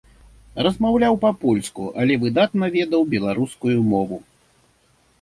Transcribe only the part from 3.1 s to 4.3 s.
беларускую мову.